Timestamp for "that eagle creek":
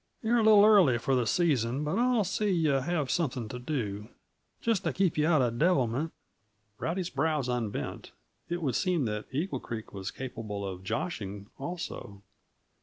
9.05-9.93